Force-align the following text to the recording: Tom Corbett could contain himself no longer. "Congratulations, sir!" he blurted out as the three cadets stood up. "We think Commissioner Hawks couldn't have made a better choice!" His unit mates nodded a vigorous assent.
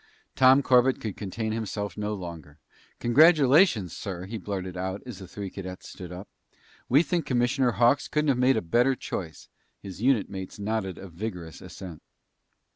Tom 0.35 0.63
Corbett 0.63 0.99
could 0.99 1.15
contain 1.15 1.51
himself 1.51 1.95
no 1.95 2.15
longer. 2.15 2.57
"Congratulations, 2.99 3.95
sir!" 3.95 4.25
he 4.25 4.39
blurted 4.39 4.75
out 4.75 5.03
as 5.05 5.19
the 5.19 5.27
three 5.27 5.51
cadets 5.51 5.87
stood 5.89 6.11
up. 6.11 6.27
"We 6.89 7.03
think 7.03 7.27
Commissioner 7.27 7.73
Hawks 7.73 8.07
couldn't 8.07 8.29
have 8.29 8.37
made 8.39 8.57
a 8.57 8.63
better 8.63 8.95
choice!" 8.95 9.47
His 9.79 10.01
unit 10.01 10.27
mates 10.27 10.57
nodded 10.57 10.97
a 10.97 11.07
vigorous 11.07 11.61
assent. 11.61 12.01